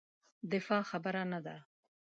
[0.51, 1.55] دفاع خبره نه ده.